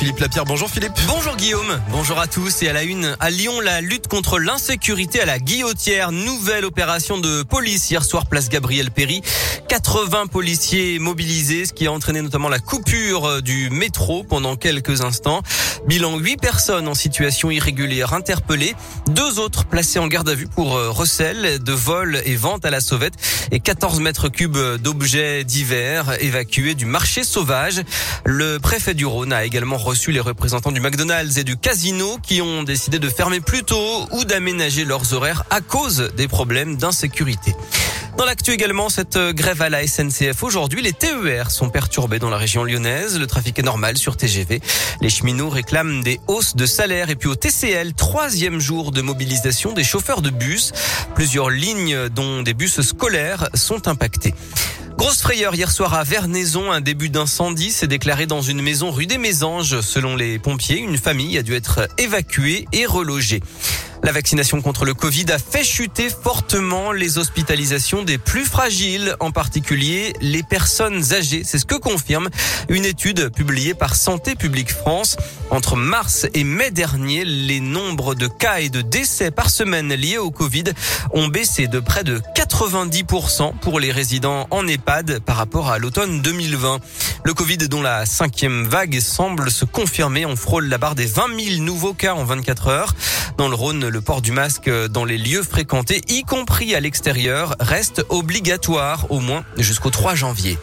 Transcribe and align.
Philippe 0.00 0.20
Lapierre. 0.20 0.46
Bonjour 0.46 0.70
Philippe. 0.70 0.94
Bonjour 1.06 1.36
Guillaume. 1.36 1.78
Bonjour 1.90 2.18
à 2.18 2.26
tous. 2.26 2.62
Et 2.62 2.70
à 2.70 2.72
la 2.72 2.84
une, 2.84 3.18
à 3.20 3.28
Lyon, 3.28 3.60
la 3.60 3.82
lutte 3.82 4.08
contre 4.08 4.38
l'insécurité 4.38 5.20
à 5.20 5.26
la 5.26 5.38
guillotière. 5.38 6.10
Nouvelle 6.10 6.64
opération 6.64 7.18
de 7.18 7.42
police 7.42 7.90
hier 7.90 8.02
soir, 8.02 8.24
place 8.24 8.48
Gabriel 8.48 8.90
Péry. 8.90 9.20
80 9.70 10.26
policiers 10.26 10.98
mobilisés, 10.98 11.64
ce 11.64 11.72
qui 11.72 11.86
a 11.86 11.92
entraîné 11.92 12.22
notamment 12.22 12.48
la 12.48 12.58
coupure 12.58 13.40
du 13.40 13.70
métro 13.70 14.24
pendant 14.24 14.56
quelques 14.56 15.02
instants. 15.02 15.42
Bilan 15.86 16.18
8 16.18 16.38
personnes 16.38 16.88
en 16.88 16.94
situation 16.94 17.52
irrégulière 17.52 18.12
interpellées. 18.12 18.74
Deux 19.06 19.38
autres 19.38 19.66
placés 19.66 20.00
en 20.00 20.08
garde 20.08 20.28
à 20.28 20.34
vue 20.34 20.48
pour 20.48 20.76
euh, 20.76 20.90
recel 20.90 21.62
de 21.62 21.72
vol 21.72 22.20
et 22.24 22.34
vente 22.34 22.64
à 22.64 22.70
la 22.70 22.80
sauvette 22.80 23.14
et 23.52 23.60
14 23.60 24.00
mètres 24.00 24.28
cubes 24.28 24.58
d'objets 24.82 25.44
divers 25.44 26.20
évacués 26.20 26.74
du 26.74 26.84
marché 26.84 27.22
sauvage. 27.22 27.82
Le 28.24 28.58
préfet 28.58 28.94
du 28.94 29.06
Rhône 29.06 29.32
a 29.32 29.44
également 29.44 29.76
reçu 29.76 30.10
les 30.10 30.18
représentants 30.18 30.72
du 30.72 30.80
McDonald's 30.80 31.36
et 31.36 31.44
du 31.44 31.56
casino 31.56 32.18
qui 32.20 32.42
ont 32.42 32.64
décidé 32.64 32.98
de 32.98 33.08
fermer 33.08 33.38
plus 33.38 33.62
tôt 33.62 34.08
ou 34.10 34.24
d'aménager 34.24 34.84
leurs 34.84 35.14
horaires 35.14 35.44
à 35.50 35.60
cause 35.60 36.10
des 36.16 36.26
problèmes 36.26 36.76
d'insécurité. 36.76 37.54
Dans 38.16 38.24
l'actu 38.26 38.50
également, 38.52 38.88
cette 38.88 39.16
grève 39.16 39.62
à 39.62 39.70
la 39.70 39.86
SNCF 39.86 40.42
aujourd'hui, 40.42 40.82
les 40.82 40.92
TER 40.92 41.50
sont 41.50 41.70
perturbés 41.70 42.18
dans 42.18 42.28
la 42.28 42.36
région 42.36 42.64
lyonnaise. 42.64 43.18
Le 43.18 43.26
trafic 43.26 43.58
est 43.58 43.62
normal 43.62 43.96
sur 43.96 44.16
TGV. 44.16 44.60
Les 45.00 45.08
cheminots 45.08 45.48
réclament 45.48 46.02
des 46.02 46.20
hausses 46.26 46.54
de 46.54 46.66
salaire 46.66 47.10
et 47.10 47.16
puis 47.16 47.28
au 47.28 47.34
TCL, 47.34 47.94
troisième 47.94 48.60
jour 48.60 48.92
de 48.92 49.00
mobilisation 49.00 49.72
des 49.72 49.84
chauffeurs 49.84 50.22
de 50.22 50.30
bus. 50.30 50.72
Plusieurs 51.14 51.50
lignes, 51.50 52.08
dont 52.08 52.42
des 52.42 52.52
bus 52.52 52.80
scolaires, 52.82 53.48
sont 53.54 53.88
impactées. 53.88 54.34
Grosse 54.98 55.22
frayeur 55.22 55.54
hier 55.54 55.70
soir 55.70 55.94
à 55.94 56.04
Vernaison. 56.04 56.70
Un 56.70 56.82
début 56.82 57.08
d'incendie 57.08 57.70
s'est 57.70 57.86
déclaré 57.86 58.26
dans 58.26 58.42
une 58.42 58.60
maison 58.60 58.90
rue 58.90 59.06
des 59.06 59.16
Mésanges. 59.16 59.80
Selon 59.80 60.14
les 60.14 60.38
pompiers, 60.38 60.78
une 60.78 60.98
famille 60.98 61.38
a 61.38 61.42
dû 61.42 61.54
être 61.54 61.88
évacuée 61.96 62.66
et 62.72 62.84
relogée. 62.84 63.40
La 64.02 64.12
vaccination 64.12 64.62
contre 64.62 64.86
le 64.86 64.94
Covid 64.94 65.26
a 65.30 65.38
fait 65.38 65.62
chuter 65.62 66.08
fortement 66.08 66.90
les 66.90 67.18
hospitalisations 67.18 68.02
des 68.02 68.16
plus 68.16 68.46
fragiles, 68.46 69.14
en 69.20 69.30
particulier 69.30 70.14
les 70.22 70.42
personnes 70.42 71.12
âgées. 71.12 71.42
C'est 71.44 71.58
ce 71.58 71.66
que 71.66 71.74
confirme 71.74 72.30
une 72.70 72.86
étude 72.86 73.30
publiée 73.30 73.74
par 73.74 73.94
Santé 73.94 74.34
publique 74.36 74.72
France. 74.72 75.16
Entre 75.50 75.76
mars 75.76 76.26
et 76.32 76.44
mai 76.44 76.70
dernier, 76.70 77.24
les 77.26 77.60
nombres 77.60 78.14
de 78.14 78.26
cas 78.26 78.60
et 78.60 78.70
de 78.70 78.80
décès 78.80 79.30
par 79.30 79.50
semaine 79.50 79.92
liés 79.92 80.18
au 80.18 80.30
Covid 80.30 80.64
ont 81.12 81.28
baissé 81.28 81.66
de 81.66 81.78
près 81.78 82.02
de 82.02 82.22
90% 82.36 83.58
pour 83.60 83.80
les 83.80 83.92
résidents 83.92 84.46
en 84.50 84.66
EHPAD 84.66 85.20
par 85.20 85.36
rapport 85.36 85.68
à 85.68 85.78
l'automne 85.78 86.22
2020. 86.22 86.80
Le 87.24 87.34
Covid 87.34 87.58
dont 87.58 87.82
la 87.82 88.06
cinquième 88.06 88.64
vague 88.64 88.98
semble 89.00 89.50
se 89.50 89.66
confirmer. 89.66 90.24
On 90.24 90.36
frôle 90.36 90.68
la 90.68 90.78
barre 90.78 90.94
des 90.94 91.06
20 91.06 91.38
000 91.38 91.62
nouveaux 91.62 91.92
cas 91.92 92.14
en 92.14 92.24
24 92.24 92.68
heures. 92.68 92.94
Dans 93.36 93.48
le 93.48 93.54
Rhône, 93.54 93.89
le 93.90 94.00
port 94.00 94.22
du 94.22 94.32
masque 94.32 94.70
dans 94.88 95.04
les 95.04 95.18
lieux 95.18 95.42
fréquentés, 95.42 96.00
y 96.08 96.22
compris 96.22 96.74
à 96.74 96.80
l'extérieur, 96.80 97.56
reste 97.60 98.04
obligatoire 98.08 99.10
au 99.10 99.20
moins 99.20 99.44
jusqu'au 99.56 99.90
3 99.90 100.14
janvier. 100.14 100.58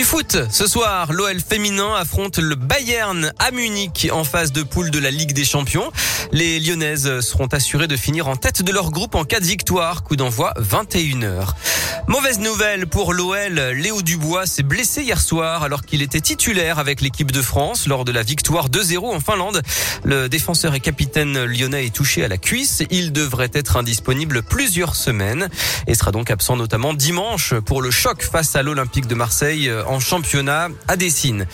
Du 0.00 0.06
foot, 0.06 0.38
ce 0.50 0.66
soir, 0.66 1.12
l'OL 1.12 1.40
féminin 1.40 1.94
affronte 1.94 2.38
le 2.38 2.54
Bayern 2.54 3.34
à 3.38 3.50
Munich 3.50 4.08
en 4.10 4.24
phase 4.24 4.50
de 4.50 4.62
poule 4.62 4.90
de 4.90 4.98
la 4.98 5.10
Ligue 5.10 5.34
des 5.34 5.44
Champions. 5.44 5.92
Les 6.32 6.58
Lyonnaises 6.58 7.20
seront 7.20 7.48
assurées 7.48 7.86
de 7.86 7.98
finir 7.98 8.26
en 8.26 8.36
tête 8.36 8.62
de 8.62 8.72
leur 8.72 8.92
groupe 8.92 9.14
en 9.14 9.24
cas 9.24 9.40
de 9.40 9.44
victoire. 9.44 10.02
Coup 10.02 10.16
d'envoi 10.16 10.54
21h. 10.58 11.48
Mauvaise 12.06 12.38
nouvelle 12.38 12.86
pour 12.86 13.12
l'OL. 13.12 13.60
Léo 13.74 14.00
Dubois 14.00 14.46
s'est 14.46 14.62
blessé 14.62 15.02
hier 15.02 15.20
soir 15.20 15.64
alors 15.64 15.82
qu'il 15.82 16.00
était 16.00 16.20
titulaire 16.20 16.78
avec 16.78 17.02
l'équipe 17.02 17.30
de 17.30 17.42
France 17.42 17.86
lors 17.86 18.06
de 18.06 18.12
la 18.12 18.22
victoire 18.22 18.70
2-0 18.70 19.14
en 19.14 19.20
Finlande. 19.20 19.60
Le 20.02 20.30
défenseur 20.30 20.74
et 20.74 20.80
capitaine 20.80 21.44
lyonnais 21.44 21.86
est 21.86 21.94
touché 21.94 22.24
à 22.24 22.28
la 22.28 22.38
cuisse. 22.38 22.82
Il 22.90 23.12
devrait 23.12 23.50
être 23.52 23.76
indisponible 23.76 24.42
plusieurs 24.42 24.96
semaines 24.96 25.50
et 25.86 25.94
sera 25.94 26.10
donc 26.10 26.30
absent 26.30 26.56
notamment 26.56 26.94
dimanche 26.94 27.54
pour 27.66 27.82
le 27.82 27.90
choc 27.90 28.22
face 28.22 28.56
à 28.56 28.62
l'Olympique 28.62 29.06
de 29.06 29.14
Marseille 29.14 29.70
en 29.90 29.98
championnat 29.98 30.68
à 30.86 30.96
Dessine. 30.96 31.46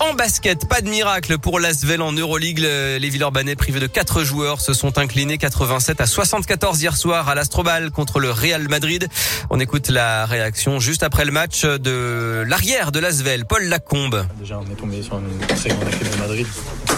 En 0.00 0.14
basket, 0.14 0.68
pas 0.68 0.82
de 0.82 0.88
miracle 0.88 1.38
pour 1.38 1.60
l'Asvel 1.60 2.02
en 2.02 2.12
Euroleague. 2.12 2.58
Les 2.58 3.08
Villeurbanais 3.08 3.56
privés 3.56 3.80
de 3.80 3.86
quatre 3.86 4.22
joueurs 4.22 4.60
se 4.60 4.74
sont 4.74 4.98
inclinés 4.98 5.38
87 5.38 6.00
à 6.00 6.06
74 6.06 6.80
hier 6.80 6.96
soir 6.96 7.28
à 7.28 7.34
l'Astrobal 7.34 7.90
contre 7.90 8.20
le 8.20 8.30
Real 8.30 8.68
Madrid. 8.68 9.08
On 9.48 9.60
écoute 9.60 9.88
la 9.88 10.26
réaction 10.26 10.78
juste 10.78 11.02
après 11.02 11.24
le 11.24 11.32
match 11.32 11.64
de 11.64 12.44
l'arrière 12.46 12.92
de 12.92 12.98
l'Asvel, 12.98 13.46
Paul 13.46 13.64
Lacombe. 13.64 14.26
Déjà, 14.38 14.58
on 14.58 14.70
est 14.70 14.76
tombé 14.76 15.02
sur 15.02 15.18
une 15.18 15.38
très 15.38 15.70
grande 15.70 15.88
équipe 15.88 16.10
de 16.10 16.18
Madrid, 16.18 16.46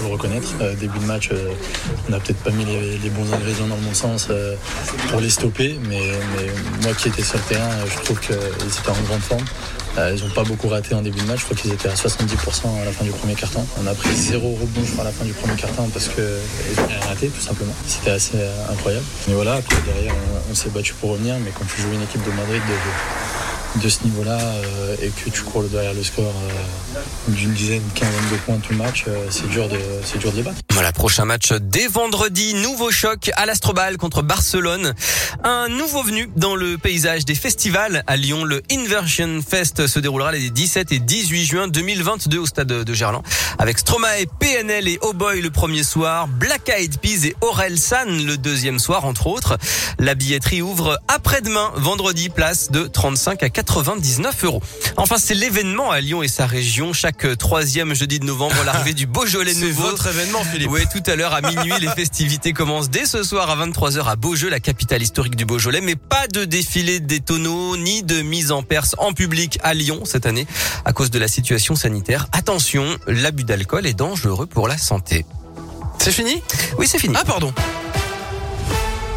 reconnaître. 0.08 0.48
Euh, 0.60 0.74
début 0.74 0.98
de 0.98 1.04
match, 1.04 1.30
euh, 1.32 1.52
on 2.08 2.10
n'a 2.10 2.20
peut-être 2.20 2.42
pas 2.42 2.50
mis 2.50 2.64
les, 2.64 3.10
bons 3.10 3.32
ingrédients 3.32 3.66
dans 3.66 3.76
bon 3.76 3.94
sens 3.94 4.28
euh, 4.30 4.54
pour 5.10 5.20
les 5.20 5.30
stopper, 5.30 5.78
mais, 5.88 6.00
moi 6.82 6.92
qui 6.94 7.08
étais 7.08 7.22
sur 7.22 7.38
le 7.38 7.44
terrain, 7.44 7.70
je 7.86 8.02
trouve 8.04 8.20
qu'ils 8.20 8.34
étaient 8.34 8.90
en 8.90 9.02
grande 9.06 9.20
forme. 9.20 9.44
Ils 9.98 10.24
n'ont 10.24 10.30
pas 10.30 10.42
beaucoup 10.42 10.68
raté 10.68 10.94
en 10.94 11.02
début 11.02 11.20
de 11.20 11.26
match. 11.26 11.40
Je 11.40 11.44
crois 11.44 11.56
qu'ils 11.56 11.70
étaient 11.70 11.88
à 11.88 11.94
70% 11.94 12.80
à 12.80 12.84
la 12.86 12.92
fin 12.92 13.04
du 13.04 13.10
premier 13.10 13.34
carton. 13.34 13.62
On 13.78 13.86
a 13.86 13.92
pris 13.92 14.14
zéro 14.14 14.54
rebond 14.54 14.86
à 14.98 15.04
la 15.04 15.12
fin 15.12 15.26
du 15.26 15.34
premier 15.34 15.54
carton 15.54 15.86
parce 15.92 16.08
qu'ils 16.08 16.22
ont 16.24 17.08
raté 17.08 17.28
tout 17.28 17.42
simplement. 17.42 17.74
C'était 17.86 18.12
assez 18.12 18.38
incroyable. 18.70 19.04
Mais 19.28 19.34
voilà, 19.34 19.56
après 19.56 19.76
derrière, 19.84 20.14
on, 20.50 20.54
s'est 20.54 20.70
battu 20.70 20.94
pour 20.94 21.10
revenir. 21.10 21.34
Mais 21.44 21.50
quand 21.50 21.66
tu 21.66 21.82
joues 21.82 21.92
une 21.92 22.02
équipe 22.02 22.24
de 22.24 22.30
Madrid 22.30 22.62
de 22.66 23.21
de 23.76 23.88
ce 23.88 24.04
niveau-là 24.04 24.38
euh, 24.38 24.96
et 25.00 25.08
que 25.08 25.30
tu 25.30 25.42
cours 25.42 25.62
derrière 25.64 25.94
le 25.94 26.02
score 26.02 26.24
euh, 26.24 27.00
d'une 27.28 27.52
dizaine, 27.52 27.82
quinzaine 27.94 28.30
de 28.30 28.36
points 28.36 28.58
tout 28.58 28.72
le 28.72 28.78
match, 28.78 29.04
euh, 29.08 29.26
c'est 29.30 29.48
dur 29.48 29.68
de 29.68 29.78
c'est 30.04 30.18
dur 30.18 30.30
de 30.32 30.36
les 30.36 30.42
battre. 30.42 30.58
Voilà, 30.72 30.92
prochain 30.92 31.24
match 31.24 31.52
dès 31.52 31.86
vendredi, 31.86 32.54
nouveau 32.54 32.90
choc 32.90 33.30
à 33.36 33.46
l'Astrobal 33.46 33.96
contre 33.96 34.22
Barcelone. 34.22 34.94
Un 35.42 35.68
nouveau 35.68 36.02
venu 36.02 36.28
dans 36.36 36.54
le 36.54 36.76
paysage 36.76 37.24
des 37.24 37.34
festivals 37.34 38.04
à 38.06 38.16
Lyon, 38.16 38.44
le 38.44 38.62
Inversion 38.70 39.40
Fest 39.46 39.86
se 39.86 39.98
déroulera 39.98 40.32
les 40.32 40.50
17 40.50 40.92
et 40.92 40.98
18 40.98 41.44
juin 41.44 41.68
2022 41.68 42.38
au 42.38 42.46
stade 42.46 42.68
de 42.68 42.94
Gerland 42.94 43.22
avec 43.58 43.78
Stromae, 43.78 44.26
PNL 44.38 44.88
et 44.88 44.98
Oh 45.02 45.12
Boy 45.12 45.40
le 45.40 45.50
premier 45.50 45.82
soir, 45.82 46.28
Black 46.28 46.68
Eyed 46.68 46.98
Peas 46.98 47.26
et 47.26 47.36
Aurel 47.40 47.78
San 47.78 48.24
le 48.24 48.36
deuxième 48.36 48.78
soir 48.78 49.04
entre 49.04 49.26
autres. 49.28 49.56
La 49.98 50.14
billetterie 50.14 50.62
ouvre 50.62 50.98
après-demain 51.08 51.72
vendredi 51.76 52.28
place 52.28 52.70
de 52.70 52.84
35 52.86 53.42
à 53.42 53.50
4 53.50 53.61
99 53.62 54.44
euros. 54.44 54.62
Enfin, 54.96 55.16
c'est 55.18 55.34
l'événement 55.34 55.90
à 55.90 56.00
Lyon 56.00 56.22
et 56.22 56.28
sa 56.28 56.46
région. 56.46 56.92
Chaque 56.92 57.38
troisième 57.38 57.94
jeudi 57.94 58.18
de 58.18 58.24
novembre, 58.24 58.56
l'arrivée 58.64 58.92
du 58.92 59.06
Beaujolais 59.06 59.54
nouveau. 59.54 59.84
C'est 59.84 59.90
votre 59.90 60.06
événement, 60.08 60.42
Philippe. 60.44 60.70
Oui, 60.70 60.82
tout 60.92 61.02
à 61.10 61.16
l'heure 61.16 61.32
à 61.32 61.40
minuit, 61.40 61.72
les 61.80 61.88
festivités 61.96 62.52
commencent 62.52 62.90
dès 62.90 63.06
ce 63.06 63.22
soir 63.22 63.48
à 63.50 63.66
23h 63.66 64.04
à 64.04 64.16
Beaujeu, 64.16 64.48
la 64.48 64.60
capitale 64.60 65.02
historique 65.02 65.36
du 65.36 65.44
Beaujolais. 65.44 65.80
Mais 65.80 65.96
pas 65.96 66.26
de 66.26 66.44
défilé 66.44 67.00
des 67.00 67.20
tonneaux 67.20 67.76
ni 67.76 68.02
de 68.02 68.22
mise 68.22 68.52
en 68.52 68.62
perse 68.62 68.94
en 68.98 69.12
public 69.12 69.58
à 69.62 69.74
Lyon 69.74 70.02
cette 70.04 70.26
année 70.26 70.46
à 70.84 70.92
cause 70.92 71.10
de 71.10 71.18
la 71.18 71.28
situation 71.28 71.76
sanitaire. 71.76 72.26
Attention, 72.32 72.84
l'abus 73.06 73.44
d'alcool 73.44 73.86
est 73.86 73.94
dangereux 73.94 74.46
pour 74.46 74.68
la 74.68 74.78
santé. 74.78 75.24
C'est 75.98 76.12
fini? 76.12 76.42
Oui, 76.78 76.86
c'est 76.88 76.98
fini. 76.98 77.14
Ah, 77.16 77.24
pardon. 77.24 77.52